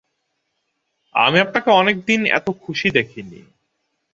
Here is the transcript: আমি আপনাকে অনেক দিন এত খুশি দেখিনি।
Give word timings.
আমি 1.15 1.37
আপনাকে 1.39 1.69
অনেক 1.71 1.95
দিন 2.05 2.21
এত 2.37 2.47
খুশি 2.63 2.87
দেখিনি। 2.89 3.39